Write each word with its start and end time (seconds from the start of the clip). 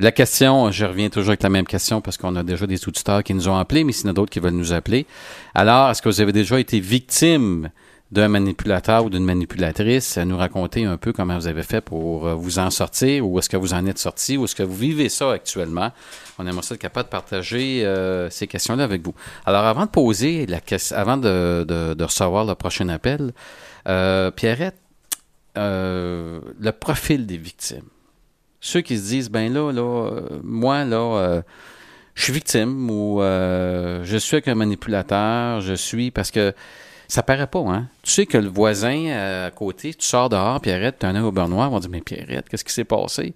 La 0.00 0.12
question, 0.12 0.70
je 0.70 0.86
reviens 0.86 1.10
toujours 1.10 1.28
avec 1.28 1.42
la 1.42 1.50
même 1.50 1.66
question 1.66 2.00
parce 2.00 2.16
qu'on 2.16 2.34
a 2.34 2.42
déjà 2.42 2.66
des 2.66 2.88
auditeurs 2.88 3.22
qui 3.22 3.34
nous 3.34 3.48
ont 3.48 3.56
appelés, 3.56 3.84
mais 3.84 3.92
s'il 3.92 4.06
y 4.06 4.08
en 4.08 4.12
a 4.12 4.14
d'autres 4.14 4.30
qui 4.32 4.40
veulent 4.40 4.54
nous 4.54 4.72
appeler. 4.72 5.04
Alors, 5.54 5.90
est-ce 5.90 6.00
que 6.00 6.08
vous 6.08 6.22
avez 6.22 6.32
déjà 6.32 6.58
été 6.58 6.80
victime 6.80 7.68
d'un 8.10 8.28
manipulateur 8.28 9.04
ou 9.04 9.10
d'une 9.10 9.24
manipulatrice, 9.26 10.16
nous 10.16 10.38
raconter 10.38 10.86
un 10.86 10.96
peu 10.96 11.12
comment 11.12 11.36
vous 11.38 11.46
avez 11.48 11.62
fait 11.62 11.82
pour 11.82 12.26
euh, 12.26 12.34
vous 12.34 12.58
en 12.58 12.70
sortir, 12.70 13.28
ou 13.28 13.38
est-ce 13.38 13.48
que 13.50 13.58
vous 13.58 13.74
en 13.74 13.84
êtes 13.86 13.98
sorti, 13.98 14.38
ou 14.38 14.46
est-ce 14.46 14.54
que 14.56 14.62
vous 14.64 14.74
vivez 14.74 15.10
ça 15.10 15.32
actuellement? 15.32 15.92
On 16.38 16.46
aimerait 16.46 16.62
ça 16.62 16.74
être 16.74 16.80
capable 16.80 17.06
de 17.06 17.10
partager 17.10 17.84
euh, 17.84 18.28
ces 18.30 18.46
questions-là 18.46 18.82
avec 18.84 19.04
vous. 19.04 19.14
Alors, 19.44 19.64
avant 19.64 19.84
de 19.84 19.90
poser 19.90 20.46
la 20.46 20.60
question, 20.60 20.96
avant 20.96 21.18
de, 21.18 21.64
de- 21.68 21.94
de 21.94 22.04
recevoir 22.04 22.46
le 22.46 22.54
prochain 22.54 22.88
appel, 22.88 23.32
euh, 23.86 24.30
Pierrette, 24.30 24.78
euh, 25.58 26.40
le 26.58 26.72
profil 26.72 27.26
des 27.26 27.36
victimes. 27.36 27.82
Ceux 28.60 28.82
qui 28.82 28.98
se 28.98 29.04
disent, 29.04 29.30
ben 29.30 29.52
là, 29.52 29.72
là, 29.72 29.82
euh, 29.82 30.40
moi, 30.42 30.84
là, 30.84 30.96
euh, 30.96 31.42
je 32.14 32.24
suis 32.24 32.32
victime 32.32 32.90
ou 32.90 33.22
euh, 33.22 34.02
je 34.04 34.16
suis 34.16 34.36
avec 34.36 34.48
un 34.48 34.54
manipulateur, 34.54 35.60
je 35.62 35.72
suis 35.72 36.10
parce 36.10 36.30
que 36.30 36.52
ça 37.08 37.22
paraît 37.22 37.46
pas, 37.46 37.60
hein? 37.60 37.88
Tu 38.02 38.10
sais 38.12 38.26
que 38.26 38.38
le 38.38 38.48
voisin 38.48 39.46
à 39.46 39.50
côté, 39.50 39.94
tu 39.94 40.06
sors 40.06 40.28
dehors, 40.28 40.60
Pierrette, 40.60 40.98
tu 41.00 41.06
as 41.06 41.08
un 41.08 41.16
œil 41.16 41.22
au 41.22 41.32
beurre 41.32 41.48
noir, 41.48 41.68
ils 41.68 41.72
vont 41.72 41.80
dire 41.80 41.90
Mais 41.90 42.02
Pierrette, 42.02 42.48
qu'est-ce 42.48 42.64
qui 42.64 42.72
s'est 42.72 42.84
passé? 42.84 43.34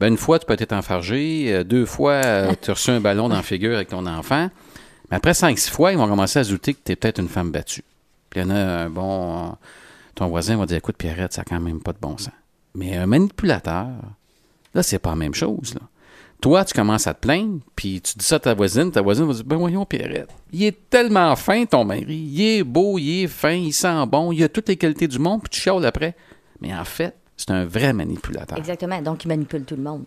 Ben, 0.00 0.08
une 0.08 0.16
fois, 0.16 0.38
tu 0.38 0.46
peux 0.46 0.54
être 0.58 0.72
enfargé, 0.72 1.62
deux 1.64 1.86
fois, 1.86 2.20
tu 2.60 2.70
as 2.70 2.74
reçu 2.74 2.90
un 2.90 3.00
ballon 3.00 3.28
dans 3.28 3.36
la 3.36 3.42
figure 3.42 3.76
avec 3.76 3.90
ton 3.90 4.06
enfant. 4.06 4.48
Mais 5.10 5.18
après 5.18 5.34
cinq, 5.34 5.58
six 5.58 5.70
fois, 5.70 5.92
ils 5.92 5.98
vont 5.98 6.08
commencer 6.08 6.38
à 6.38 6.44
douter 6.44 6.74
que 6.74 6.80
tu 6.84 6.92
es 6.92 6.96
peut-être 6.96 7.20
une 7.20 7.28
femme 7.28 7.52
battue. 7.52 7.84
Puis 8.30 8.40
il 8.40 8.44
y 8.44 8.46
en 8.46 8.50
a 8.50 8.58
un 8.58 8.90
bon. 8.90 9.56
ton 10.14 10.28
voisin 10.28 10.56
va 10.56 10.64
dire 10.64 10.78
Écoute, 10.78 10.96
Pierrette, 10.96 11.34
ça 11.34 11.42
n'a 11.42 11.44
quand 11.44 11.60
même 11.60 11.82
pas 11.82 11.92
de 11.92 11.98
bon 12.00 12.16
sens. 12.16 12.32
Mais 12.74 12.96
un 12.96 13.06
manipulateur, 13.06 13.90
là, 14.74 14.82
c'est 14.82 14.98
pas 14.98 15.10
la 15.10 15.16
même 15.16 15.34
chose, 15.34 15.74
là. 15.74 15.80
Toi, 16.40 16.64
tu 16.64 16.74
commences 16.74 17.06
à 17.06 17.14
te 17.14 17.20
plaindre, 17.20 17.60
puis 17.76 18.00
tu 18.00 18.18
dis 18.18 18.24
ça 18.24 18.34
à 18.34 18.40
ta 18.40 18.52
voisine, 18.52 18.90
ta 18.90 19.00
voisine 19.00 19.26
va 19.26 19.32
dire 19.32 19.44
Ben 19.44 19.56
voyons, 19.56 19.86
Pierrette, 19.86 20.28
il 20.52 20.64
est 20.64 20.90
tellement 20.90 21.36
fin, 21.36 21.64
ton 21.66 21.84
mari. 21.84 22.04
Il 22.08 22.42
est 22.42 22.64
beau, 22.64 22.98
il 22.98 23.22
est 23.22 23.26
fin, 23.28 23.52
il 23.52 23.72
sent 23.72 24.06
bon, 24.08 24.32
il 24.32 24.42
a 24.42 24.48
toutes 24.48 24.68
les 24.68 24.76
qualités 24.76 25.06
du 25.06 25.20
monde, 25.20 25.40
puis 25.42 25.50
tu 25.50 25.60
chiales 25.60 25.86
après. 25.86 26.16
Mais 26.60 26.74
en 26.74 26.84
fait, 26.84 27.14
c'est 27.36 27.52
un 27.52 27.64
vrai 27.64 27.92
manipulateur. 27.92 28.58
Exactement. 28.58 29.00
Donc, 29.00 29.24
il 29.24 29.28
manipule 29.28 29.64
tout 29.64 29.76
le 29.76 29.82
monde. 29.82 30.04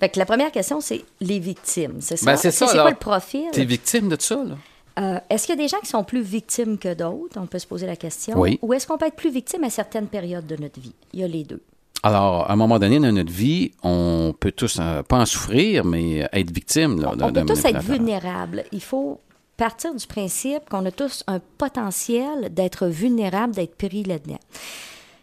Fait 0.00 0.08
que 0.08 0.18
la 0.18 0.26
première 0.26 0.50
question, 0.50 0.80
c'est 0.80 1.04
les 1.20 1.38
victimes, 1.38 1.98
c'est 2.00 2.16
ça? 2.16 2.26
Ben, 2.26 2.36
c'est 2.36 2.50
ça, 2.50 2.66
C'est 2.66 2.78
quoi 2.78 2.90
le 2.90 2.96
profil? 2.96 3.44
T'es 3.52 3.64
victime 3.64 4.08
de 4.08 4.16
ça, 4.18 4.42
là? 4.44 4.56
Euh, 4.98 5.20
est-ce 5.28 5.46
qu'il 5.46 5.54
y 5.54 5.58
a 5.58 5.62
des 5.62 5.68
gens 5.68 5.78
qui 5.78 5.88
sont 5.88 6.04
plus 6.04 6.22
victimes 6.22 6.78
que 6.78 6.94
d'autres? 6.94 7.38
On 7.38 7.46
peut 7.46 7.58
se 7.58 7.66
poser 7.66 7.86
la 7.86 7.96
question. 7.96 8.38
Oui. 8.38 8.58
Ou 8.62 8.72
est-ce 8.72 8.86
qu'on 8.86 8.96
peut 8.96 9.06
être 9.06 9.16
plus 9.16 9.30
victime 9.30 9.62
à 9.62 9.70
certaines 9.70 10.08
périodes 10.08 10.46
de 10.46 10.56
notre 10.56 10.80
vie? 10.80 10.94
Il 11.12 11.20
y 11.20 11.22
a 11.22 11.28
les 11.28 11.44
deux. 11.44 11.60
Alors, 12.06 12.48
à 12.48 12.52
un 12.52 12.56
moment 12.56 12.78
donné 12.78 13.00
dans 13.00 13.10
notre 13.10 13.32
vie, 13.32 13.72
on 13.82 14.32
peut 14.38 14.52
tous, 14.52 14.78
euh, 14.78 15.02
pas 15.02 15.18
en 15.18 15.26
souffrir, 15.26 15.84
mais 15.84 16.18
être 16.32 16.52
victime 16.52 17.00
là, 17.00 17.10
On 17.14 17.16
d'un 17.16 17.44
peut 17.44 17.54
tous 17.54 17.64
être 17.64 17.82
vulnérables. 17.82 18.62
Il 18.70 18.80
faut 18.80 19.20
partir 19.56 19.92
du 19.92 20.06
principe 20.06 20.68
qu'on 20.70 20.86
a 20.86 20.92
tous 20.92 21.24
un 21.26 21.40
potentiel 21.58 22.54
d'être 22.54 22.86
vulnérable, 22.86 23.56
d'être 23.56 23.74
pris 23.74 24.04
là-dedans. 24.04 24.38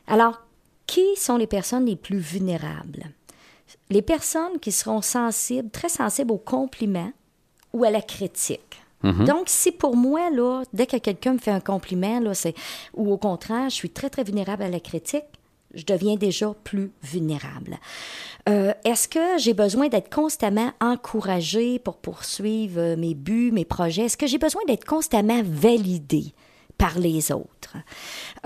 Alors, 0.07 0.41
qui 0.85 1.05
sont 1.15 1.37
les 1.37 1.47
personnes 1.47 1.85
les 1.85 1.95
plus 1.95 2.17
vulnérables? 2.17 3.05
Les 3.89 4.01
personnes 4.01 4.59
qui 4.59 4.73
seront 4.73 5.01
sensibles, 5.01 5.69
très 5.69 5.87
sensibles 5.87 6.33
aux 6.33 6.37
compliments 6.37 7.13
ou 7.71 7.85
à 7.85 7.91
la 7.91 8.01
critique. 8.01 8.81
Donc, 9.03 9.43
si 9.47 9.73
pour 9.73 9.97
moi, 9.97 10.29
là, 10.29 10.63
dès 10.71 10.85
que 10.85 10.95
quelqu'un 10.95 11.33
me 11.33 11.37
fait 11.37 11.51
un 11.51 11.59
compliment, 11.59 12.21
là, 12.21 12.33
c'est, 12.33 12.55
ou 12.93 13.11
au 13.11 13.17
contraire, 13.17 13.69
je 13.69 13.75
suis 13.75 13.89
très, 13.89 14.09
très 14.09 14.23
vulnérable 14.23 14.63
à 14.63 14.69
la 14.69 14.79
critique, 14.79 15.25
je 15.73 15.83
deviens 15.85 16.15
déjà 16.15 16.53
plus 16.63 16.91
vulnérable. 17.01 17.77
Euh, 18.49 18.73
Est-ce 18.83 19.07
que 19.07 19.37
j'ai 19.37 19.53
besoin 19.53 19.87
d'être 19.87 20.13
constamment 20.13 20.71
encouragée 20.81 21.79
pour 21.79 21.97
poursuivre 21.97 22.79
euh, 22.79 22.95
mes 22.97 23.13
buts, 23.15 23.51
mes 23.51 23.65
projets? 23.65 24.03
Est-ce 24.03 24.17
que 24.17 24.27
j'ai 24.27 24.37
besoin 24.37 24.61
d'être 24.67 24.85
constamment 24.85 25.41
validée 25.43 26.33
par 26.77 26.99
les 26.99 27.31
autres? 27.31 27.75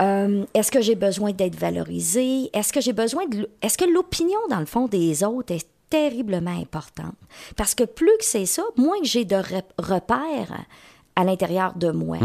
Euh, 0.00 0.44
Est-ce 0.54 0.70
que 0.70 0.80
j'ai 0.80 0.94
besoin 0.94 1.32
d'être 1.32 1.56
valorisée? 1.56 2.50
Est-ce 2.52 2.72
que 2.72 2.80
j'ai 2.80 2.92
besoin 2.92 3.26
de... 3.26 3.48
Est-ce 3.62 3.76
que 3.76 3.84
l'opinion, 3.84 4.38
dans 4.48 4.60
le 4.60 4.66
fond, 4.66 4.86
des 4.86 5.24
autres 5.24 5.52
est 5.52 5.66
terriblement 5.90 6.56
importante? 6.58 7.16
Parce 7.56 7.74
que 7.74 7.84
plus 7.84 8.16
que 8.18 8.24
c'est 8.24 8.46
ça, 8.46 8.62
moins 8.76 9.00
que 9.00 9.06
j'ai 9.06 9.24
de 9.24 9.36
rep- 9.36 9.72
repères 9.78 10.64
à 11.16 11.24
l'intérieur 11.24 11.74
de 11.74 11.90
moi. 11.90 12.18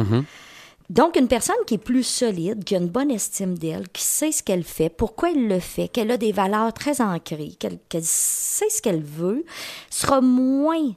Donc, 0.90 1.16
une 1.16 1.28
personne 1.28 1.56
qui 1.66 1.76
est 1.76 1.80
plus 1.80 2.04
solide, 2.04 2.64
qui 2.64 2.76
a 2.76 2.80
une 2.80 2.88
bonne 2.88 3.10
estime 3.10 3.58
d'elle, 3.58 3.88
qui 3.90 4.04
sait 4.04 4.32
ce 4.32 4.44
qu'elle 4.44 4.64
fait, 4.64 4.90
pourquoi 4.90 5.32
elle 5.32 5.48
le 5.48 5.60
fait, 5.60 5.88
qu'elle 5.88 6.12
a 6.12 6.18
des 6.18 6.32
valeurs 6.32 6.74
très 6.74 7.02
ancrées, 7.02 7.54
qu'elle 7.58 8.04
sait 8.04 8.70
ce 8.70 8.82
qu'elle 8.82 9.02
veut, 9.02 9.46
sera 9.90 10.22
moins 10.22 10.94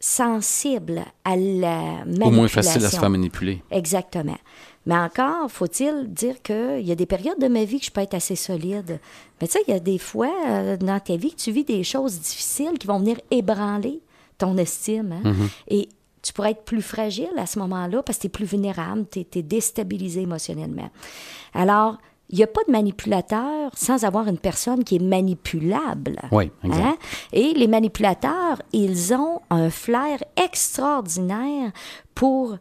sensible 0.00 1.04
à 1.24 1.36
la 1.36 2.04
manipulation. 2.04 2.26
Au 2.26 2.30
moins 2.32 2.48
facile 2.48 2.84
à 2.84 2.90
se 2.90 2.96
faire 2.98 3.08
manipuler. 3.10 3.62
Exactement. 3.70 4.36
Mais 4.84 4.96
encore, 4.96 5.48
faut-il 5.48 6.12
dire 6.12 6.42
qu'il 6.42 6.80
y 6.80 6.90
a 6.90 6.96
des 6.96 7.06
périodes 7.06 7.38
de 7.38 7.46
ma 7.46 7.62
vie 7.64 7.78
que 7.78 7.86
je 7.86 7.90
peux 7.92 8.00
être 8.00 8.14
assez 8.14 8.34
solide. 8.34 8.98
Mais 9.40 9.46
tu 9.46 9.52
sais, 9.52 9.60
il 9.68 9.72
y 9.72 9.76
a 9.76 9.80
des 9.80 9.98
fois 9.98 10.32
euh, 10.48 10.76
dans 10.76 10.98
ta 10.98 11.16
vie 11.16 11.30
que 11.30 11.40
tu 11.40 11.52
vis 11.52 11.62
des 11.64 11.84
choses 11.84 12.18
difficiles 12.18 12.76
qui 12.80 12.88
vont 12.88 12.98
venir 12.98 13.18
ébranler 13.30 14.00
ton 14.38 14.56
estime. 14.56 15.12
hein. 15.24 15.32
Et 15.68 15.88
tu 16.22 16.32
pourrais 16.32 16.52
être 16.52 16.64
plus 16.64 16.82
fragile 16.82 17.32
à 17.36 17.46
ce 17.46 17.58
moment-là 17.58 18.02
parce 18.02 18.18
que 18.18 18.22
tu 18.22 18.26
es 18.28 18.30
plus 18.30 18.44
vulnérable, 18.44 19.06
tu 19.10 19.20
es, 19.20 19.42
déstabilisé 19.42 20.22
émotionnellement. 20.22 20.90
Alors, 21.52 21.98
il 22.30 22.38
n'y 22.38 22.44
a 22.44 22.46
pas 22.46 22.62
de 22.66 22.72
manipulateur 22.72 23.70
sans 23.74 24.04
avoir 24.04 24.26
une 24.26 24.38
personne 24.38 24.84
qui 24.84 24.96
est 24.96 25.02
manipulable. 25.02 26.18
Oui, 26.30 26.50
exact. 26.64 26.82
Hein? 26.82 26.96
Et 27.32 27.52
les 27.52 27.66
manipulateurs, 27.66 28.62
ils 28.72 29.12
ont 29.12 29.40
un 29.50 29.68
flair 29.68 30.18
extraordinaire 30.36 31.72
pour 32.14 32.56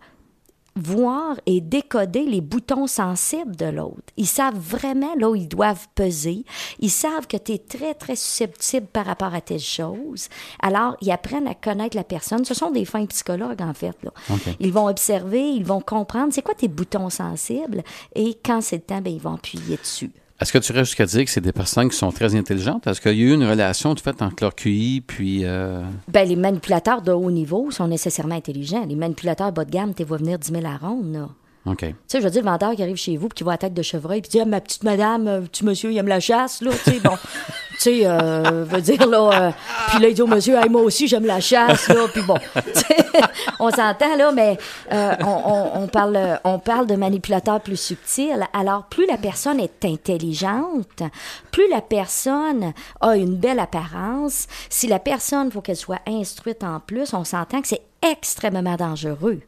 voir 0.76 1.40
et 1.46 1.62
décoder 1.62 2.26
les 2.26 2.42
boutons 2.42 2.88
sensibles 2.88 3.56
de 3.56 3.66
l'autre. 3.66 4.02
Ils 4.18 4.28
savent 4.28 4.58
vraiment 4.58 5.14
là 5.16 5.30
où 5.30 5.36
ils 5.36 5.48
doivent 5.48 5.88
peser. 5.96 6.46
Ils 6.80 6.90
savent 6.90 7.28
que 7.28 7.38
tu 7.38 7.54
es 7.54 7.58
très, 7.58 7.94
très 7.94 8.16
susceptible 8.16 8.88
par 8.88 9.06
rapport 9.06 9.34
à 9.34 9.42
telle 9.42 9.60
chose. 9.60 10.30
Alors, 10.62 10.96
ils 11.02 11.12
apprennent 11.12 11.48
à 11.48 11.56
connaître 11.56 11.98
la 11.98 12.04
personne. 12.04 12.46
Ce 12.46 12.54
sont 12.54 12.72
des 12.72 12.86
fins 12.86 13.06
psychologues, 13.06 13.62
en 13.62 13.74
fait. 13.74 13.98
Là. 14.04 14.12
OK. 14.30 14.56
Ils 14.60 14.72
vont 14.72 14.88
observer, 14.88 15.52
ils 15.52 15.66
vont 15.66 15.82
comprendre 15.82 16.34
c'est 16.34 16.42
quoi 16.42 16.56
tes 16.56 16.68
boutons 16.68 17.10
sensibles 17.10 17.84
et 18.16 18.38
quand 18.44 18.62
c'est 18.62 18.78
le 18.78 18.82
temps, 18.82 19.02
ben, 19.02 19.14
ils 19.14 19.22
vont 19.22 19.36
appuyer 19.36 19.78
dessus. 19.78 20.12
Est-ce 20.42 20.52
que 20.52 20.58
tu 20.58 20.72
restes 20.72 20.86
jusqu'à 20.88 21.06
dire 21.06 21.24
que 21.24 21.30
c'est 21.30 21.40
des 21.42 21.52
personnes 21.52 21.90
qui 21.90 21.96
sont 21.98 22.12
très 22.12 22.34
intelligentes? 22.36 22.88
Est-ce 22.88 23.00
qu'il 23.00 23.14
y 23.18 23.22
a 23.22 23.28
eu 23.28 23.34
une 23.34 23.48
relation 23.48 23.94
de 23.94 24.00
fait 24.00 24.20
entre 24.22 24.38
leur 24.42 24.56
QI 24.56 25.02
puis... 25.06 25.42
euh, 25.46 25.84
Ben, 26.08 26.28
les 26.28 26.36
manipulateurs 26.36 27.02
de 27.04 27.12
haut 27.12 27.30
niveau 27.32 27.70
sont 27.70 27.88
nécessairement 27.88 28.36
intelligents. 28.36 28.84
Les 28.88 28.96
manipulateurs 28.96 29.52
bas 29.52 29.66
de 29.66 29.72
gamme, 29.72 29.94
tu 29.94 30.04
vois 30.04 30.18
venir 30.18 30.40
10 30.40 30.52
000 30.52 30.60
à 30.66 30.70
la 30.72 30.78
ronde, 30.78 31.14
là. 31.14 31.30
OK. 31.68 31.78
Tu 31.82 31.94
sais, 32.08 32.20
je 32.20 32.24
veux 32.26 32.32
dire, 32.32 32.42
le 32.42 32.50
vendeur 32.50 32.76
qui 32.76 32.82
arrive 32.82 32.96
chez 32.96 33.18
vous 33.18 33.28
puis 33.28 33.36
qui 33.38 33.44
voit 33.44 33.54
la 33.54 33.58
tête 33.60 33.76
de 33.76 33.84
chevreuil 33.84 34.22
puis 34.22 34.32
dit 34.32 34.40
Ah, 34.40 34.46
ma 34.46 34.60
petite 34.62 34.84
madame, 34.84 35.28
euh, 35.28 35.42
petit 35.42 35.64
monsieur, 35.64 35.92
il 35.92 35.98
aime 36.00 36.08
la 36.08 36.20
chasse, 36.20 36.62
là. 36.64 36.72
Tu 36.84 36.92
sais, 36.92 37.00
bon. 37.00 37.12
tu 37.74 37.78
sais, 37.80 38.02
euh, 38.06 38.64
veut 38.68 38.82
dire, 38.82 39.08
là. 39.08 39.30
euh, 39.34 39.52
puis 39.90 40.00
là, 40.00 40.10
il 40.10 40.14
dit 40.16 40.22
au 40.22 40.28
monsieur 40.28 40.56
Hey, 40.58 40.70
moi 40.70 40.82
aussi, 40.82 41.08
j'aime 41.08 41.26
la 41.26 41.40
chasse, 41.40 41.88
là. 41.88 42.08
Puis 42.12 42.22
bon. 42.22 42.38
On 43.60 43.70
s'entend, 43.70 44.16
là, 44.18 44.32
mais 44.32 44.58
euh, 44.92 45.14
on, 45.22 45.26
on- 45.28 45.84
on 45.84 45.88
parle, 45.88 46.40
on 46.44 46.58
parle 46.60 46.88
de 46.88 46.96
manipulateurs 46.96 47.62
plus 47.62 47.76
subtils. 47.80 48.48
Alors, 48.54 48.86
plus 48.86 49.06
la 49.06 49.18
personne 49.18 49.60
est 49.60 49.86
intelligente, 49.86 51.04
plus 51.52 51.70
la 51.70 51.82
personne 51.82 52.74
a 53.02 53.16
une 53.16 53.36
belle 53.36 53.60
apparence, 53.60 54.48
si 54.70 54.88
la 54.88 55.00
personne, 55.00 55.52
faut 55.52 55.62
qu'elle 55.62 55.76
soit 55.76 56.02
instruite 56.08 56.64
en 56.64 56.80
plus, 56.80 57.14
on 57.14 57.24
s'entend 57.24 57.62
que 57.62 57.68
c'est 57.68 57.82
extrêmement 58.02 58.76
dangereux. 58.76 59.42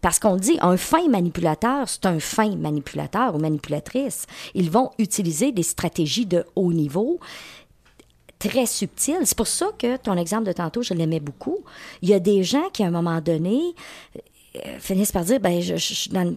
Parce 0.00 0.18
qu'on 0.18 0.36
dit 0.36 0.58
un 0.60 0.76
fin 0.76 1.08
manipulateur, 1.08 1.88
c'est 1.88 2.06
un 2.06 2.20
fin 2.20 2.54
manipulateur 2.56 3.34
ou 3.34 3.38
manipulatrice. 3.38 4.26
Ils 4.54 4.70
vont 4.70 4.90
utiliser 4.98 5.50
des 5.52 5.64
stratégies 5.64 6.26
de 6.26 6.44
haut 6.54 6.72
niveau 6.72 7.18
très 8.38 8.66
subtiles. 8.66 9.22
C'est 9.24 9.36
pour 9.36 9.48
ça 9.48 9.66
que 9.76 9.96
ton 9.96 10.16
exemple 10.16 10.44
de 10.44 10.52
tantôt, 10.52 10.82
je 10.82 10.94
l'aimais 10.94 11.20
beaucoup. 11.20 11.58
Il 12.02 12.08
y 12.08 12.14
a 12.14 12.20
des 12.20 12.44
gens 12.44 12.68
qui, 12.72 12.84
à 12.84 12.86
un 12.86 12.90
moment 12.90 13.20
donné, 13.20 13.60
euh, 14.56 14.78
finissent 14.78 15.12
par 15.12 15.24
dire, 15.24 15.40
ben, 15.40 15.60
je, 15.60 15.76
suis 15.76 16.10
dans, 16.10 16.36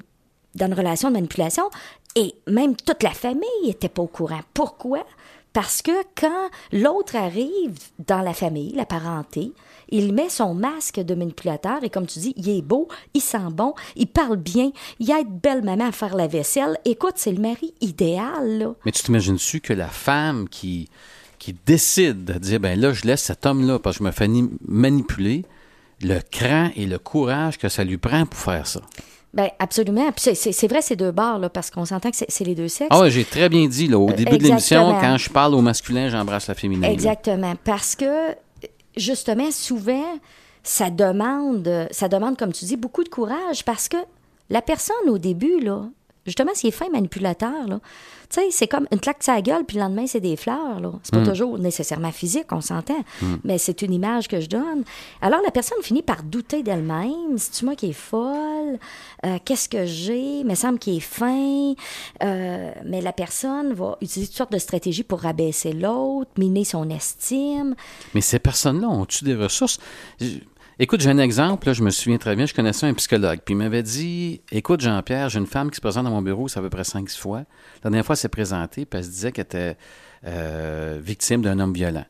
dans 0.55 0.65
une 0.65 0.73
relation 0.73 1.09
de 1.09 1.13
manipulation 1.13 1.69
et 2.15 2.33
même 2.47 2.75
toute 2.75 3.03
la 3.03 3.11
famille 3.11 3.47
n'était 3.65 3.89
pas 3.89 4.01
au 4.01 4.07
courant. 4.07 4.41
Pourquoi? 4.53 5.05
Parce 5.53 5.81
que 5.81 5.92
quand 6.15 6.50
l'autre 6.71 7.15
arrive 7.15 7.77
dans 8.07 8.21
la 8.21 8.33
famille, 8.33 8.74
la 8.74 8.86
parenté, 8.86 9.51
il 9.89 10.13
met 10.13 10.30
son 10.30 10.53
masque 10.53 11.01
de 11.01 11.13
manipulateur 11.13 11.83
et 11.83 11.89
comme 11.89 12.07
tu 12.07 12.19
dis, 12.19 12.33
il 12.38 12.48
est 12.50 12.62
beau, 12.62 12.88
il 13.13 13.19
sent 13.19 13.50
bon, 13.51 13.74
il 13.98 14.07
parle 14.07 14.38
bien, 14.38 14.71
il 15.00 15.12
aide 15.12 15.27
belle 15.27 15.63
maman 15.63 15.88
à 15.88 15.92
faire 15.92 16.15
la 16.15 16.27
vaisselle. 16.27 16.77
Écoute, 16.86 17.15
c'est 17.18 17.33
le 17.33 17.42
mari 17.42 17.74
idéal, 17.81 18.59
là. 18.59 18.74
Mais 18.86 18.92
tu 18.94 19.03
t'imagines-tu 19.03 19.59
que 19.59 19.74
la 19.74 19.89
femme 19.89 20.48
qui, 20.48 20.88
qui 21.38 21.53
décide 21.65 22.24
de 22.24 22.33
dire, 22.39 22.62
ben 22.62 22.80
là, 22.80 22.94
je 22.94 23.03
laisse 23.03 23.24
cet 23.24 23.45
homme-là 23.45 23.80
parce 23.80 23.98
que 23.98 24.03
je 24.06 24.07
me 24.07 24.12
fais 24.12 24.30
ni- 24.30 24.50
manipuler, 24.65 25.44
le 26.01 26.19
cran 26.31 26.69
et 26.77 26.86
le 26.86 26.98
courage 26.98 27.57
que 27.57 27.68
ça 27.68 27.83
lui 27.83 27.98
prend 27.98 28.25
pour 28.25 28.39
faire 28.39 28.65
ça? 28.65 28.81
Ben 29.33 29.49
absolument. 29.59 30.11
Puis 30.11 30.35
c'est- 30.35 30.51
vrai 30.67 30.81
ces 30.81 30.95
deux 30.97 31.11
là, 31.39 31.49
parce 31.49 31.69
qu'on 31.71 31.85
s'entend 31.85 32.11
que 32.11 32.17
c'est- 32.17 32.29
les 32.43 32.55
deux 32.55 32.67
sexes. 32.67 32.89
Ah 32.91 33.09
j'ai 33.09 33.23
très 33.23 33.47
bien 33.47 33.67
dit, 33.67 33.87
là, 33.87 33.97
au 33.97 34.11
début 34.11 34.37
de 34.37 34.43
l'émission, 34.43 34.93
quand 34.99 35.17
je 35.17 35.29
parle 35.29 35.55
au 35.55 35.61
masculin, 35.61 36.09
j'embrasse 36.09 36.47
la 36.47 36.55
féminine. 36.55 36.83
là. 36.83 36.91
Exactement. 36.91 37.53
Parce 37.63 37.95
que 37.95 38.35
justement, 38.97 39.49
souvent, 39.51 40.03
ça 40.63 40.89
demande, 40.89 41.87
ça 41.91 42.07
demande, 42.07 42.37
comme 42.37 42.51
tu 42.51 42.65
dis, 42.65 42.75
beaucoup 42.77 43.03
de 43.03 43.09
courage 43.09 43.63
parce 43.65 43.87
que 43.87 43.97
la 44.49 44.61
personne, 44.61 44.95
au 45.07 45.17
début, 45.17 45.59
là, 45.61 45.85
justement, 46.25 46.51
s'il 46.53 46.69
est 46.69 46.71
fin 46.71 46.89
manipulateur, 46.89 47.68
là, 47.68 47.79
tu 48.29 48.39
sais, 48.39 48.47
c'est 48.51 48.68
comme 48.68 48.88
une 48.91 49.00
claque 49.00 49.23
sa 49.23 49.41
gueule, 49.41 49.65
puis 49.65 49.75
le 49.75 49.83
lendemain, 49.83 50.07
c'est 50.07 50.21
des 50.21 50.38
fleurs, 50.38 50.79
là. 50.79 50.94
C'est 51.03 51.13
pas 51.13 51.25
toujours 51.25 51.57
nécessairement 51.59 52.13
physique, 52.13 52.45
on 52.51 52.62
s'entend, 52.62 53.03
mais 53.44 53.57
c'est 53.57 53.81
une 53.81 53.94
image 53.94 54.29
que 54.29 54.39
je 54.39 54.47
donne. 54.47 54.83
Alors, 55.21 55.41
la 55.44 55.51
personne 55.51 55.81
finit 55.81 56.01
par 56.01 56.23
douter 56.23 56.63
d'elle-même. 56.63 57.38
C'est-tu 57.38 57.65
moi 57.65 57.75
qui 57.75 57.89
est 57.89 57.94
folle? 57.94 58.79
Euh, 59.25 59.38
Qu'est-ce 59.44 59.68
que 59.68 59.85
j'ai? 59.85 60.39
Il 60.39 60.45
me 60.45 60.56
semble 60.56 60.79
qu'il 60.79 60.95
est 60.95 61.00
fin. 61.01 61.73
Euh, 62.24 62.71
mais 62.85 63.01
la 63.01 63.12
personne 63.12 63.74
va 63.74 63.97
utiliser 64.01 64.27
toutes 64.27 64.38
sortes 64.38 64.51
de 64.53 64.59
stratégies 64.59 65.03
pour 65.03 65.19
rabaisser 65.21 65.74
l'autre, 65.74 66.31
miner 66.38 66.63
son 66.63 66.89
estime. 66.89 67.75
Mais 68.13 68.21
ces 68.21 68.39
personnes-là 68.39 68.88
ont-tu 68.88 69.25
des 69.25 69.35
ressources? 69.35 69.77
Écoute, 70.83 71.01
j'ai 71.01 71.11
un 71.11 71.19
exemple, 71.19 71.67
là, 71.67 71.73
je 71.73 71.83
me 71.83 71.91
souviens 71.91 72.17
très 72.17 72.35
bien, 72.35 72.47
je 72.47 72.55
connaissais 72.55 72.87
un 72.87 72.93
psychologue, 72.95 73.41
puis 73.45 73.53
il 73.53 73.57
m'avait 73.57 73.83
dit 73.83 74.41
Écoute, 74.51 74.81
Jean-Pierre, 74.81 75.29
j'ai 75.29 75.37
une 75.37 75.45
femme 75.45 75.69
qui 75.69 75.75
se 75.75 75.81
présente 75.81 76.05
dans 76.05 76.09
mon 76.09 76.23
bureau, 76.23 76.47
ça 76.47 76.59
à 76.59 76.63
peu 76.63 76.71
près 76.71 76.83
cinq 76.83 77.07
fois. 77.11 77.43
La 77.83 77.91
dernière 77.91 78.03
fois, 78.03 78.13
elle 78.13 78.17
s'est 78.19 78.29
présentée, 78.29 78.85
puis 78.85 78.97
elle 78.97 79.05
se 79.05 79.09
disait 79.11 79.31
qu'elle 79.31 79.45
était 79.45 79.77
euh, 80.25 80.99
victime 80.99 81.43
d'un 81.43 81.59
homme 81.59 81.71
violent. 81.71 82.05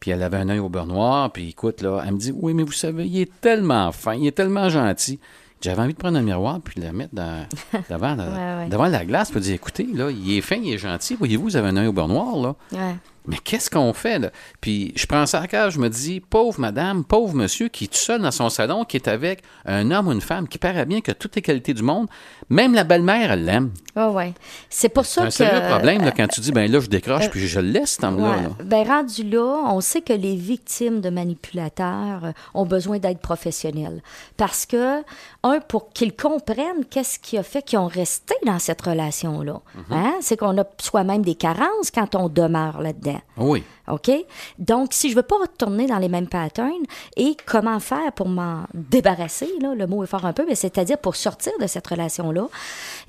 Puis 0.00 0.10
elle 0.10 0.24
avait 0.24 0.36
un 0.38 0.48
œil 0.48 0.58
au 0.58 0.68
beurre 0.68 0.86
noir, 0.86 1.30
puis 1.32 1.50
écoute, 1.50 1.80
là, 1.80 2.02
elle 2.04 2.14
me 2.14 2.18
dit 2.18 2.32
Oui, 2.34 2.54
mais 2.54 2.64
vous 2.64 2.72
savez, 2.72 3.06
il 3.06 3.20
est 3.20 3.40
tellement 3.40 3.92
fin, 3.92 4.14
il 4.14 4.26
est 4.26 4.32
tellement 4.36 4.68
gentil. 4.68 5.20
J'avais 5.60 5.82
envie 5.82 5.92
de 5.94 5.98
prendre 5.98 6.18
un 6.18 6.22
miroir 6.22 6.60
puis 6.60 6.80
de 6.80 6.86
le 6.86 6.92
mettre 6.92 7.14
dans- 7.14 7.46
devant, 7.90 8.16
la, 8.16 8.24
Ouais, 8.28 8.62
ouais. 8.64 8.68
devant 8.68 8.86
la 8.86 9.04
glace 9.04 9.30
pour 9.30 9.40
dire 9.40 9.54
Écoutez, 9.54 9.86
là, 9.94 10.10
il 10.10 10.36
est 10.36 10.40
fin, 10.40 10.56
il 10.56 10.72
est 10.72 10.78
gentil. 10.78 11.14
Voyez-vous, 11.14 11.44
vous 11.44 11.56
avez 11.56 11.68
un 11.68 11.76
œil 11.76 11.86
au 11.86 11.92
beurre 11.92 12.08
noir, 12.08 12.36
là. 12.36 12.56
Ouais. 12.72 12.94
Mais 13.28 13.36
qu'est-ce 13.36 13.70
qu'on 13.70 13.92
fait, 13.92 14.18
là? 14.18 14.30
Puis 14.62 14.92
je 14.96 15.06
prends 15.06 15.26
ça 15.26 15.40
à 15.42 15.46
cœur, 15.46 15.70
je 15.70 15.78
me 15.78 15.88
dis, 15.90 16.20
pauvre 16.20 16.58
madame, 16.58 17.04
pauvre 17.04 17.34
monsieur 17.34 17.68
qui 17.68 17.84
est 17.84 17.88
tout 17.88 17.98
seul 17.98 18.22
dans 18.22 18.30
son 18.30 18.48
salon, 18.48 18.84
qui 18.86 18.96
est 18.96 19.06
avec 19.06 19.42
un 19.66 19.90
homme 19.90 20.08
ou 20.08 20.12
une 20.12 20.22
femme 20.22 20.48
qui 20.48 20.56
paraît 20.56 20.86
bien 20.86 21.02
que 21.02 21.12
toutes 21.12 21.36
les 21.36 21.42
qualités 21.42 21.74
du 21.74 21.82
monde, 21.82 22.08
même 22.48 22.72
la 22.72 22.84
belle-mère, 22.84 23.30
elle 23.30 23.44
l'aime. 23.44 23.70
Ah 23.94 24.10
ouais. 24.10 24.32
C'est 24.70 24.88
pour 24.88 25.04
C'est 25.04 25.14
ça 25.14 25.22
un 25.22 25.26
que. 25.26 25.32
sérieux 25.32 25.68
problème 25.68 26.04
là, 26.04 26.12
quand 26.12 26.26
tu 26.26 26.40
dis, 26.40 26.52
ben 26.52 26.70
là, 26.70 26.80
je 26.80 26.88
décroche, 26.88 27.28
puis 27.28 27.46
je 27.46 27.60
le 27.60 27.68
laisse, 27.68 27.90
cet 27.92 28.04
homme-là. 28.04 28.30
Ouais. 28.30 28.42
là. 28.42 28.48
Ben, 28.64 28.86
rendu 28.86 29.22
là, 29.24 29.62
on 29.66 29.80
sait 29.82 30.00
que 30.00 30.14
les 30.14 30.34
victimes 30.34 31.02
de 31.02 31.10
manipulateurs 31.10 32.24
euh, 32.24 32.32
ont 32.54 32.64
besoin 32.64 32.98
d'aide 32.98 33.18
professionnelle. 33.18 34.02
Parce 34.38 34.64
que, 34.64 35.02
un, 35.42 35.60
pour 35.60 35.90
qu'ils 35.90 36.16
comprennent 36.16 36.84
qu'est-ce 36.88 37.18
qui 37.18 37.36
a 37.36 37.42
fait 37.42 37.62
qu'ils 37.62 37.78
ont 37.78 37.88
resté 37.88 38.34
dans 38.46 38.58
cette 38.58 38.80
relation-là. 38.80 39.60
Hein? 39.90 40.14
C'est 40.20 40.36
qu'on 40.38 40.56
a 40.58 40.64
soi-même 40.80 41.22
des 41.22 41.34
carences 41.34 41.90
quand 41.92 42.14
on 42.14 42.28
demeure 42.28 42.80
là-dedans. 42.80 43.17
Oui. 43.36 43.64
OK? 43.90 44.10
Donc, 44.58 44.88
si 44.92 45.10
je 45.10 45.16
veux 45.16 45.22
pas 45.22 45.36
retourner 45.40 45.86
dans 45.86 45.98
les 45.98 46.08
mêmes 46.08 46.26
patterns, 46.28 46.84
et 47.16 47.36
comment 47.46 47.80
faire 47.80 48.12
pour 48.12 48.28
m'en 48.28 48.62
débarrasser, 48.74 49.48
là, 49.60 49.74
le 49.74 49.86
mot 49.86 50.02
est 50.04 50.06
fort 50.06 50.24
un 50.26 50.32
peu, 50.32 50.44
mais 50.46 50.54
c'est-à-dire 50.54 50.98
pour 50.98 51.16
sortir 51.16 51.52
de 51.60 51.66
cette 51.66 51.86
relation-là, 51.86 52.48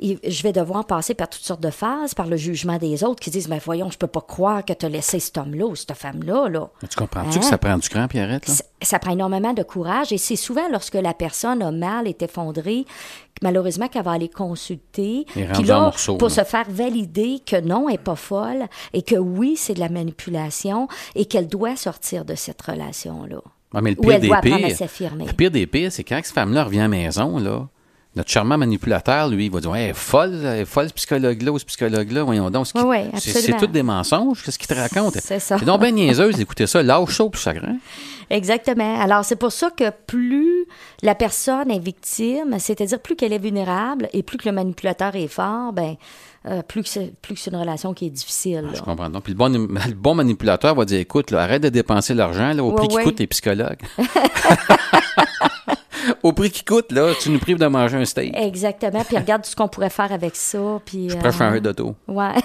je 0.01 0.43
vais 0.43 0.51
devoir 0.53 0.85
passer 0.85 1.13
par 1.13 1.29
toutes 1.29 1.41
sortes 1.43 1.61
de 1.61 1.69
phases, 1.71 2.13
par 2.13 2.27
le 2.27 2.37
jugement 2.37 2.77
des 2.77 3.03
autres 3.03 3.19
qui 3.19 3.29
disent, 3.29 3.47
mais 3.47 3.59
voyons, 3.63 3.89
je 3.89 3.97
peux 3.97 4.07
pas 4.07 4.21
croire 4.21 4.63
que 4.63 4.73
tu 4.73 4.85
as 4.85 4.89
laissé 4.89 5.19
cet 5.19 5.37
homme-là 5.37 5.65
ou 5.65 5.75
cette 5.75 5.93
femme-là, 5.93 6.49
là. 6.49 6.69
Mais 6.81 6.87
tu 6.87 6.95
comprends-tu 6.97 7.37
Hein? 7.37 7.39
que 7.41 7.45
ça 7.45 7.57
prend 7.57 7.77
du 7.77 7.87
cran, 7.89 8.07
Pierrette? 8.07 8.47
Là? 8.47 8.53
Ça- 8.53 8.63
Ça 8.81 8.97
prend 8.97 9.11
énormément 9.11 9.51
de 9.53 9.61
courage 9.63 10.13
et 10.13 10.17
c'est 10.17 10.37
souvent 10.37 10.69
lorsque 10.71 10.93
la 10.93 11.13
personne 11.13 11.61
a 11.61 11.69
mal, 11.71 12.07
est 12.07 12.21
effondrée, 12.21 12.85
malheureusement 13.41 13.87
qu'elle 13.89 14.03
va 14.03 14.11
aller 14.11 14.29
consulter, 14.29 15.25
puis 15.33 15.63
là, 15.63 15.79
morceaux, 15.81 16.15
pour 16.17 16.29
là. 16.29 16.35
se 16.35 16.43
faire 16.43 16.65
valider 16.69 17.39
que 17.45 17.59
non, 17.59 17.87
elle 17.89 17.93
n'est 17.95 17.97
pas 17.97 18.15
folle 18.15 18.67
et 18.93 19.01
que 19.01 19.15
oui, 19.15 19.55
c'est 19.57 19.73
de 19.73 19.79
la 19.81 19.89
manipulation 19.89 20.68
et 21.15 21.25
qu'elle 21.25 21.47
doit 21.47 21.75
sortir 21.75 22.25
de 22.25 22.35
cette 22.35 22.61
relation-là. 22.61 23.39
Ah, 23.73 23.81
mais 23.81 23.91
le 23.91 23.95
pire 23.97 24.11
elle 24.13 24.21
des 24.21 24.27
doit 24.27 24.37
apprendre 24.37 24.63
à 24.65 24.67
pires, 24.67 24.77
s'affirmer. 24.77 25.25
le 25.25 25.33
pire 25.33 25.51
des 25.51 25.67
pires, 25.67 25.91
c'est 25.91 26.03
quand 26.03 26.19
cette 26.23 26.33
femme-là 26.33 26.63
revient 26.63 26.79
à 26.79 26.83
la 26.83 26.87
maison, 26.87 27.37
là, 27.37 27.67
notre 28.15 28.31
charmant 28.31 28.57
manipulateur, 28.57 29.27
lui, 29.29 29.45
il 29.45 29.51
va 29.51 29.59
dire, 29.59 29.69
ouais, 29.69 29.83
elle 29.83 29.89
est 29.91 29.93
folle, 29.93 30.33
elle 30.43 30.61
est 30.61 30.65
folle, 30.65 30.89
ce 30.89 30.93
psychologue-là 30.93 31.51
ou 31.51 31.59
ce 31.59 31.65
psychologue-là, 31.65 32.23
voyons 32.23 32.49
donc. 32.49 32.65
ce 32.65 32.73
qui- 32.73 32.79
Oui, 32.81 32.97
oui, 33.13 33.19
c'est- 33.19 33.39
c'est 33.39 33.55
tout 33.57 33.67
des 33.67 33.83
mensonges, 33.83 34.41
qu'est-ce 34.43 34.57
qu'il 34.57 34.67
te 34.67 34.73
raconte? 34.73 35.13
C'est 35.21 35.39
ça. 35.39 35.59
C'est 35.59 35.65
donc 35.65 35.81
bien 35.81 35.91
niaiseuse 35.91 36.35
d'écouter 36.35 36.65
ça, 36.65 36.81
lâche 36.81 37.15
ça 37.15 37.23
pour 37.25 37.35
chagrin. 37.37 37.75
Exactement. 38.31 38.99
Alors, 38.99 39.23
c'est 39.25 39.35
pour 39.35 39.51
ça 39.51 39.69
que 39.71 39.91
plus 40.07 40.65
la 41.03 41.15
personne 41.15 41.69
est 41.71 41.79
victime, 41.79 42.57
c'est-à-dire 42.59 42.99
plus 42.99 43.15
qu'elle 43.15 43.33
est 43.33 43.39
vulnérable 43.39 44.07
et 44.13 44.23
plus 44.23 44.37
que 44.37 44.47
le 44.49 44.53
manipulateur 44.55 45.15
est 45.15 45.27
fort, 45.27 45.73
ben, 45.73 45.95
euh, 46.45 46.61
plus 46.61 46.83
que 46.83 46.89
c'est 46.89 47.13
plus 47.21 47.35
que 47.35 47.41
c'est 47.41 47.51
une 47.51 47.57
relation 47.57 47.93
qui 47.93 48.07
est 48.07 48.09
difficile. 48.09 48.61
là. 48.61 48.69
Je 48.73 48.81
comprends. 48.81 49.09
Donc, 49.09 49.23
puis 49.23 49.33
le 49.33 49.37
bon, 49.37 49.49
le 49.49 49.93
bon 49.93 50.15
manipulateur 50.15 50.75
va 50.75 50.85
dire 50.85 50.99
écoute, 50.99 51.31
là, 51.31 51.41
arrête 51.41 51.61
de 51.61 51.69
dépenser 51.69 52.13
l'argent 52.13 52.57
au 52.59 52.69
Ouais, 52.71 52.75
prix 52.75 52.87
qui 52.87 52.97
coûte 53.03 53.19
les 53.19 53.27
psychologues. 53.27 53.79
au 56.23 56.33
prix 56.33 56.49
qui 56.49 56.63
coûte, 56.63 56.91
là, 56.91 57.13
tu 57.19 57.29
nous 57.29 57.39
prives 57.39 57.59
de 57.59 57.67
manger 57.67 57.97
un 57.97 58.05
steak. 58.05 58.35
Exactement. 58.37 59.03
Puis 59.03 59.17
regarde 59.17 59.43
tout 59.43 59.49
ce 59.49 59.55
qu'on 59.55 59.67
pourrait 59.67 59.89
faire 59.89 60.11
avec 60.11 60.35
ça. 60.35 60.79
Puis, 60.85 61.09
Je 61.09 61.15
pourrais 61.17 61.29
euh, 61.29 61.31
changer 61.31 61.61
d'auto. 61.61 61.95
Ouais. 62.07 62.33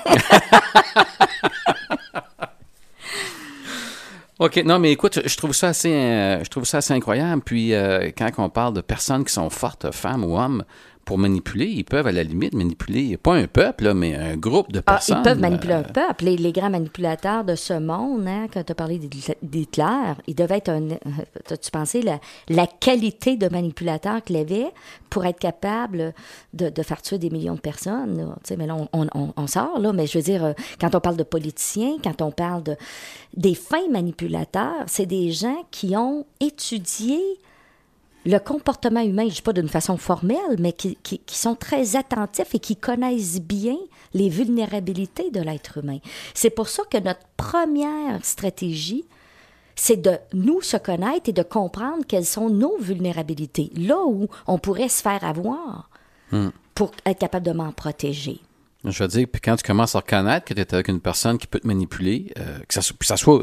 OK, 4.41 4.57
non, 4.65 4.81
mais 4.81 4.91
écoute, 4.91 5.21
je 5.25 5.37
trouve 5.37 5.53
ça 5.53 5.69
assez, 5.69 5.93
euh, 5.93 6.43
je 6.43 6.51
trouve 6.51 6.65
ça 6.65 6.79
assez 6.79 6.93
incroyable. 6.93 7.41
Puis, 7.43 7.73
euh, 7.73 8.11
quand 8.19 8.29
on 8.39 8.49
parle 8.49 8.75
de 8.75 8.81
personnes 8.81 9.25
qui 9.25 9.33
sont 9.33 9.49
fortes, 9.49 9.93
femmes 9.95 10.25
ou 10.25 10.37
hommes, 10.37 10.65
pour 11.05 11.19
manipuler, 11.19 11.67
ils 11.67 11.85
peuvent 11.85 12.07
à 12.07 12.13
la 12.13 12.23
limite 12.23 12.55
manipuler, 12.55 13.17
pas 13.17 13.35
un 13.35 13.47
peuple, 13.47 13.85
là, 13.85 13.95
mais 13.95 14.15
un 14.15 14.37
groupe 14.37 14.73
de 14.73 14.79
Ah, 14.87 14.93
personnes. 14.95 15.19
ils 15.19 15.23
peuvent 15.23 15.41
manipuler 15.41 15.75
euh, 15.75 15.79
un 15.81 15.83
peuple. 15.83 16.25
Les, 16.25 16.37
les 16.37 16.53
grands 16.53 16.71
manipulateurs 16.71 17.45
de 17.45 17.55
ce 17.55 17.75
monde, 17.79 18.27
hein, 18.27 18.47
quand 18.53 18.63
tu 18.65 18.73
as 18.73 18.75
parlé 18.75 18.99
d'Hitler- 18.99 20.15
il 20.27 20.35
devait 20.35 20.57
être 20.59 20.69
un. 20.71 20.89
As-tu 21.51 21.71
pensé 21.71 22.03
la, 22.03 22.19
la 22.49 22.67
qualité 22.67 23.37
de 23.37 23.49
manipulateur 23.49 24.23
qu'il 24.23 24.37
avait 24.37 24.67
pour 25.11 25.25
être 25.27 25.39
capable 25.39 26.15
de, 26.53 26.71
de 26.71 26.83
faire 26.83 27.03
tuer 27.03 27.19
des 27.19 27.31
millions 27.31 27.55
de 27.55 27.61
personnes? 27.61 28.17
là? 28.19 28.37
Tu 28.45 28.57
mais 28.57 28.67
là, 28.67 28.75
on, 28.77 28.89
on- 28.93 29.09
on- 29.15 29.33
on 29.37 29.47
sort, 29.47 29.79
là, 29.79 29.93
mais 29.93 30.07
je 30.07 30.19
veux 30.19 30.25
dire, 30.25 30.45
euh, 30.45 30.53
quand 30.81 30.95
on 30.95 31.01
parle 31.01 31.17
de 31.17 31.23
politiciens, 31.23 31.97
quand 32.03 32.23
on 32.23 32.31
parle 32.31 32.63
de 32.63 32.77
des 33.37 33.55
fins 33.55 33.89
manipulateurs, 33.91 34.85
c'est 34.87 35.07
des 35.07 35.31
gens 35.33 35.65
qui 35.71 35.97
ont 35.97 36.25
étudié 36.41 37.21
le 38.27 38.39
comportement 38.39 39.01
humain, 39.03 39.29
je 39.29 39.35
dis 39.37 39.43
pas 39.43 39.53
d'une 39.53 39.69
façon 39.69 39.97
formelle, 39.97 40.57
mais 40.59 40.73
qui, 40.73 40.97
qui- 41.03 41.19
qui 41.19 41.37
sont 41.39 41.55
très 41.55 41.97
attentifs 41.97 42.55
et 42.55 42.59
qui 42.59 42.77
connaissent 42.77 43.41
bien 43.41 43.77
les 44.15 44.29
vulnérabilités 44.29 45.31
de 45.31 45.41
l'être 45.41 45.79
humain. 45.79 45.99
C'est 46.35 46.51
pour 46.51 46.69
ça 46.69 46.83
que 46.91 46.99
notre 46.99 47.27
première 47.37 48.25
stratégie, 48.25 49.05
c'est 49.77 50.01
de 50.01 50.13
nous 50.33 50.63
se 50.63 50.77
connaître 50.77 51.29
et 51.29 51.33
de 51.33 51.43
comprendre 51.43 52.05
quelles 52.07 52.25
sont 52.25 52.49
nos 52.49 52.79
vulnérabilités, 52.79 53.71
là 53.77 53.99
où 54.07 54.29
on 54.47 54.59
pourrait 54.59 54.89
se 54.89 55.03
faire 55.03 55.25
avoir 55.25 55.91
pour 56.75 56.93
être 57.05 57.19
capable 57.19 57.47
de 57.47 57.53
m'en 57.53 57.73
protéger. 57.73 58.41
Je 58.87 59.03
veux 59.03 59.09
dire, 59.09 59.27
puis 59.31 59.41
quand 59.41 59.57
tu 59.57 59.63
commences 59.63 59.95
à 59.95 60.01
reconnaître 60.01 60.45
que 60.45 60.53
tu 60.53 60.61
es 60.61 60.75
avec 60.75 60.89
une 60.89 61.01
personne 61.01 61.39
qui 61.39 61.47
peut 61.47 61.59
te 61.59 61.67
manipuler, 61.67 62.33
euh, 62.39 62.59
que 62.69 62.75
ça, 62.75 62.83
soit, 63.17 63.43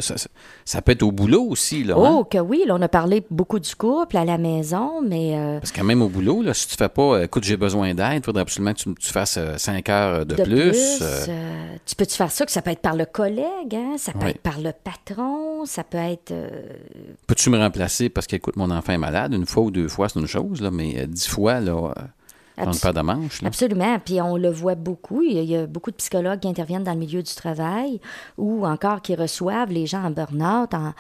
ça, 0.66 0.82
peut 0.84 0.92
être 0.92 1.02
au 1.04 1.12
boulot 1.12 1.44
aussi, 1.50 1.84
là. 1.84 1.96
hein? 1.98 2.16
Oh, 2.20 2.24
que 2.24 2.38
oui, 2.38 2.64
là, 2.68 2.76
on 2.76 2.82
a 2.82 2.88
parlé 2.88 3.26
beaucoup 3.32 3.60
du 3.60 3.76
couple 3.76 4.18
à 4.18 4.26
la 4.26 4.38
maison, 4.38 5.02
mais 5.02 5.36
euh, 5.36 5.60
Parce 5.60 5.72
que 5.72 5.82
même 5.82 6.02
au 6.04 6.10
boulot, 6.10 6.44
là, 6.44 6.54
si 6.54 6.68
tu 6.68 6.76
fais 6.76 6.90
pas, 6.90 7.02
euh, 7.16 7.24
écoute, 7.24 7.44
j'ai 7.44 7.58
besoin 7.58 7.94
d'aide, 7.96 8.18
il 8.18 8.24
faudrait 8.24 8.44
absolument 8.44 8.74
que 8.74 8.80
tu, 8.80 8.94
tu 8.94 9.10
fasses 9.12 9.40
5 9.58 9.90
heures 9.90 10.26
de, 10.26 10.36
de 10.36 10.44
plus. 10.44 10.70
plus, 10.70 11.00
euh, 11.02 11.76
tu 11.86 11.96
peux-tu 11.96 12.16
faire 12.16 12.32
ça 12.32 12.46
que 12.46 12.52
ça 12.52 12.62
peut 12.62 12.72
être 12.72 12.82
par 12.82 12.96
le 12.96 13.06
collègue, 13.06 13.74
hein, 13.74 13.96
ça 13.98 14.12
peut 14.12 14.20
Oui. 14.26 14.30
être 14.32 14.42
par 14.42 14.60
le 14.60 14.72
patron, 14.74 15.66
ça 15.66 15.84
peut 15.84 15.98
être 15.98 16.34
Peux-tu 17.28 17.50
me 17.50 17.58
remplacer 17.58 18.10
parce 18.10 18.28
que, 18.28 18.36
écoute, 18.36 18.56
mon 18.58 18.70
enfant 18.72 18.94
est 18.94 18.98
malade? 18.98 19.34
Une 19.34 19.46
fois 19.46 19.64
ou 19.64 19.72
deux 19.72 19.88
fois, 19.88 20.08
c'est 20.10 20.20
une 20.20 20.28
chose, 20.28 20.62
là, 20.62 20.70
mais 20.72 21.08
dix 21.08 21.28
fois, 21.28 21.60
là, 21.60 21.94
on 22.58 22.62
ne 22.66 22.70
abs- 22.70 22.82
pas 22.82 22.94
de 22.94 23.02
manche. 23.02 23.42
Là. 23.42 23.48
Absolument. 23.48 24.00
Puis 24.04 24.22
on 24.22 24.38
le 24.38 24.50
voit 24.50 24.76
beaucoup. 24.76 25.22
Il 25.22 25.34
y, 25.34 25.40
a, 25.40 25.42
il 25.42 25.50
y 25.50 25.56
a 25.56 25.66
beaucoup 25.68 25.92
de 25.92 25.96
psychologues 25.96 26.40
qui 26.40 26.48
interviennent 26.48 26.84
dans 26.84 26.94
le 26.94 27.00
milieu 27.00 27.22
du 27.24 27.34
travail 27.34 28.00
ou 28.38 28.66
encore 28.66 29.02
qui 29.02 29.16
reçoivent 29.16 29.72
les 29.72 29.86
gens 29.88 30.04
en 30.04 30.12
burn-out 30.12 30.74
en- 30.74 30.94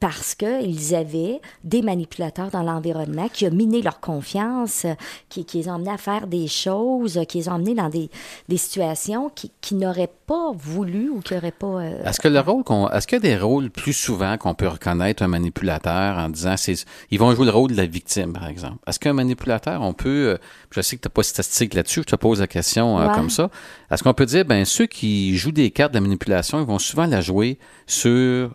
parce 0.00 0.34
qu'ils 0.34 0.94
avaient 0.94 1.40
des 1.64 1.82
manipulateurs 1.82 2.50
dans 2.50 2.62
l'environnement 2.62 3.28
qui 3.32 3.46
ont 3.46 3.50
miné 3.52 3.82
leur 3.82 4.00
confiance, 4.00 4.86
qui, 5.28 5.44
qui 5.44 5.58
les 5.58 5.68
ont 5.68 5.74
amenés 5.74 5.90
à 5.92 5.96
faire 5.98 6.26
des 6.26 6.46
choses, 6.48 7.20
qui 7.28 7.38
les 7.38 7.48
ont 7.48 7.54
amenés 7.54 7.74
dans 7.74 7.88
des, 7.88 8.10
des 8.48 8.56
situations 8.56 9.30
qui, 9.34 9.50
qui 9.60 9.74
n'auraient 9.74 10.10
pas 10.26 10.52
voulu 10.54 11.08
ou 11.10 11.20
qui 11.20 11.34
n'auraient 11.34 11.50
pas. 11.52 11.66
euh, 11.66 12.04
Est-ce 12.04 12.20
que 12.20 12.28
le 12.28 12.40
rôle 12.40 12.64
qu'on, 12.64 12.88
est-ce 12.90 13.06
qu'il 13.06 13.16
y 13.16 13.26
a 13.26 13.36
des 13.36 13.38
rôles 13.38 13.70
plus 13.70 13.92
souvent 13.94 14.36
qu'on 14.36 14.54
peut 14.54 14.68
reconnaître 14.68 15.22
un 15.22 15.28
manipulateur 15.28 16.18
en 16.18 16.28
disant 16.28 16.56
c'est, 16.56 16.74
ils 17.10 17.18
vont 17.18 17.34
jouer 17.34 17.46
le 17.46 17.52
rôle 17.52 17.70
de 17.70 17.76
la 17.76 17.86
victime, 17.86 18.32
par 18.34 18.46
exemple? 18.46 18.76
Est-ce 18.86 18.98
qu'un 18.98 19.12
manipulateur, 19.14 19.80
on 19.82 19.94
peut, 19.94 20.28
euh, 20.34 20.38
je 20.70 20.80
sais 20.82 20.97
que 20.98 21.02
tu 21.02 21.08
n'as 21.08 21.12
pas 21.12 21.22
de 21.22 21.26
statistiques 21.26 21.74
là-dessus, 21.74 22.00
je 22.00 22.10
te 22.10 22.16
pose 22.16 22.40
la 22.40 22.46
question 22.46 22.98
euh, 22.98 23.08
comme 23.14 23.30
ça. 23.30 23.50
Est-ce 23.90 24.02
qu'on 24.02 24.14
peut 24.14 24.26
dire, 24.26 24.44
ben, 24.44 24.64
ceux 24.64 24.86
qui 24.86 25.36
jouent 25.36 25.52
des 25.52 25.70
cartes 25.70 25.92
de 25.92 25.96
la 25.96 26.02
manipulation, 26.02 26.60
ils 26.60 26.66
vont 26.66 26.78
souvent 26.78 27.06
la 27.06 27.20
jouer 27.20 27.58
sur 27.86 28.54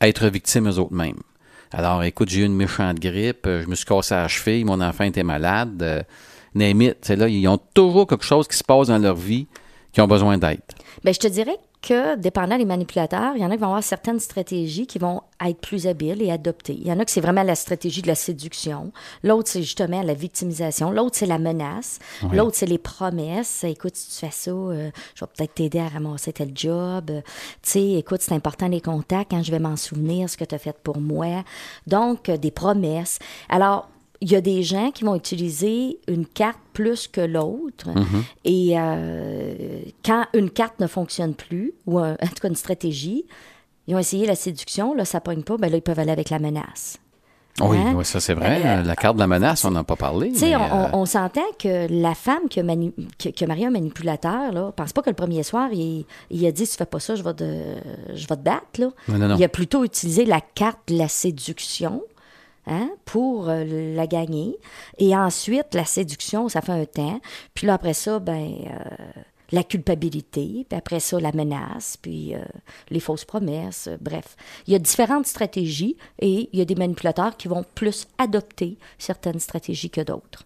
être 0.00 0.28
victime 0.28 0.68
eux 0.68 0.78
autres 0.78 0.94
mêmes. 0.94 1.20
Alors, 1.72 2.02
écoute, 2.04 2.28
j'ai 2.28 2.42
eu 2.42 2.44
une 2.44 2.54
méchante 2.54 2.98
grippe, 2.98 3.46
euh, 3.46 3.62
je 3.62 3.68
me 3.68 3.74
suis 3.74 3.84
cassé 3.84 4.14
la 4.14 4.28
cheville, 4.28 4.64
mon 4.64 4.80
enfant 4.80 5.04
était 5.04 5.24
malade, 5.24 5.82
euh, 5.82 6.02
name 6.54 6.82
it, 6.82 7.08
là, 7.08 7.28
ils 7.28 7.46
ont 7.48 7.58
toujours 7.58 8.06
quelque 8.06 8.24
chose 8.24 8.46
qui 8.46 8.56
se 8.56 8.64
passe 8.64 8.88
dans 8.88 8.98
leur 8.98 9.16
vie 9.16 9.46
qui 9.92 10.00
ont 10.00 10.06
besoin 10.06 10.36
d'aide? 10.36 10.60
Bien, 11.04 11.12
je 11.12 11.18
te 11.18 11.26
dirais 11.26 11.58
que, 11.82 12.16
dépendant 12.16 12.58
des 12.58 12.64
manipulateurs, 12.64 13.34
il 13.36 13.42
y 13.42 13.44
en 13.44 13.50
a 13.50 13.54
qui 13.54 13.60
vont 13.60 13.66
avoir 13.66 13.82
certaines 13.82 14.18
stratégies 14.18 14.86
qui 14.86 14.98
vont 14.98 15.22
être 15.44 15.60
plus 15.60 15.86
habiles 15.86 16.22
et 16.22 16.30
adoptées. 16.30 16.74
Il 16.74 16.86
y 16.86 16.92
en 16.92 16.98
a 16.98 17.04
que 17.04 17.10
c'est 17.10 17.20
vraiment 17.20 17.42
la 17.42 17.54
stratégie 17.54 18.02
de 18.02 18.06
la 18.06 18.14
séduction. 18.14 18.92
L'autre, 19.22 19.48
c'est 19.48 19.62
justement 19.62 20.02
la 20.02 20.14
victimisation. 20.14 20.90
L'autre, 20.90 21.16
c'est 21.16 21.26
la 21.26 21.38
menace. 21.38 21.98
L'autre, 22.32 22.56
c'est 22.56 22.66
les 22.66 22.78
promesses. 22.78 23.64
Écoute, 23.64 23.94
si 23.94 24.08
tu 24.08 24.26
fais 24.26 24.32
ça, 24.32 24.50
euh, 24.50 24.90
je 25.14 25.24
vais 25.24 25.30
peut-être 25.36 25.54
t'aider 25.54 25.78
à 25.78 25.88
ramasser 25.88 26.32
tel 26.32 26.50
job. 26.54 27.06
tu 27.06 27.22
sais, 27.62 27.92
écoute, 27.92 28.20
c'est 28.22 28.34
important 28.34 28.68
les 28.68 28.80
contacts 28.80 29.30
quand 29.30 29.42
je 29.42 29.50
vais 29.50 29.58
m'en 29.58 29.76
souvenir, 29.76 30.28
ce 30.28 30.36
que 30.36 30.44
tu 30.44 30.54
as 30.54 30.58
fait 30.58 30.76
pour 30.82 30.98
moi. 30.98 31.44
Donc, 31.86 32.28
euh, 32.28 32.36
des 32.36 32.50
promesses. 32.50 33.18
Alors, 33.48 33.88
il 34.20 34.32
y 34.32 34.36
a 34.36 34.40
des 34.40 34.62
gens 34.62 34.90
qui 34.90 35.04
vont 35.04 35.14
utiliser 35.14 35.98
une 36.08 36.26
carte 36.26 36.58
plus 36.72 37.06
que 37.08 37.20
l'autre. 37.20 37.88
Mhm. 37.88 38.24
Et 38.44 38.74
euh, 38.78 39.75
quand 40.06 40.24
une 40.34 40.50
carte 40.50 40.78
ne 40.80 40.86
fonctionne 40.86 41.34
plus, 41.34 41.72
ou 41.86 41.98
un- 41.98 42.12
en 42.12 42.26
tout 42.28 42.40
cas 42.40 42.48
une 42.48 42.54
stratégie, 42.54 43.26
ils 43.88 43.94
ont 43.94 43.98
essayé 43.98 44.26
la 44.26 44.36
séduction, 44.36 44.94
là, 44.94 45.04
ça 45.04 45.20
pogne 45.20 45.42
pas, 45.42 45.56
ben 45.56 45.70
là, 45.70 45.76
ils 45.78 45.82
peuvent 45.82 45.98
aller 45.98 46.10
avec 46.12 46.30
la 46.30 46.38
menace. 46.38 46.98
Oui, 47.60 47.78
Hein? 47.78 47.94
oui, 47.96 48.04
ça 48.04 48.20
c'est 48.20 48.34
vrai. 48.34 48.60
Euh, 48.66 48.82
la 48.82 48.94
carte 48.96 49.14
de 49.16 49.20
la 49.20 49.26
menace, 49.26 49.64
on 49.64 49.70
n'en 49.70 49.80
a 49.80 49.84
pas 49.84 49.96
parlé. 49.96 50.30
Tu 50.30 50.40
sais, 50.40 50.54
on, 50.56 50.62
euh, 50.62 50.88
on- 50.92 51.06
s'entend 51.06 51.40
que 51.58 51.86
la 51.90 52.14
femme 52.14 52.48
qui 52.50 52.60
a, 52.60 52.62
mani- 52.62 52.92
qui, 53.16 53.32
qui 53.32 53.44
a 53.44 53.70
manipulateur, 53.70 54.52
là, 54.52 54.72
pense 54.76 54.92
pas 54.92 55.00
que 55.00 55.08
le 55.08 55.16
premier 55.16 55.42
soir, 55.42 55.70
il, 55.72 56.04
il 56.30 56.46
a 56.46 56.52
dit, 56.52 56.66
si 56.66 56.72
tu 56.72 56.76
fais 56.78 56.84
pas 56.84 57.00
ça, 57.00 57.14
je 57.14 57.22
vais 57.22 57.32
te, 57.32 57.44
je 58.14 58.26
vais 58.28 58.36
te 58.36 58.42
battre, 58.42 58.78
là. 58.78 58.90
Non, 59.08 59.18
non, 59.18 59.28
non. 59.28 59.36
Il 59.36 59.44
a 59.44 59.48
plutôt 59.48 59.84
utilisé 59.84 60.26
la 60.26 60.42
carte 60.42 60.80
de 60.88 60.98
la 60.98 61.08
séduction, 61.08 62.02
hein, 62.66 62.90
pour 63.06 63.48
euh, 63.48 63.94
la 63.94 64.06
gagner. 64.06 64.58
Et 64.98 65.16
ensuite, 65.16 65.74
la 65.74 65.86
séduction, 65.86 66.50
ça 66.50 66.60
fait 66.60 66.72
un 66.72 66.84
temps. 66.84 67.20
Puis 67.54 67.66
là, 67.66 67.74
après 67.74 67.94
ça, 67.94 68.18
ben, 68.18 68.52
euh, 68.66 69.22
la 69.50 69.64
culpabilité, 69.64 70.66
puis 70.68 70.78
après 70.78 71.00
ça, 71.00 71.20
la 71.20 71.32
menace, 71.32 71.96
puis 72.00 72.34
euh, 72.34 72.40
les 72.90 73.00
fausses 73.00 73.24
promesses, 73.24 73.88
euh, 73.88 73.96
bref. 74.00 74.36
Il 74.66 74.72
y 74.72 74.76
a 74.76 74.78
différentes 74.78 75.26
stratégies 75.26 75.96
et 76.20 76.48
il 76.52 76.58
y 76.58 76.62
a 76.62 76.64
des 76.64 76.74
manipulateurs 76.74 77.36
qui 77.36 77.48
vont 77.48 77.64
plus 77.74 78.06
adopter 78.18 78.76
certaines 78.98 79.40
stratégies 79.40 79.90
que 79.90 80.00
d'autres. 80.00 80.26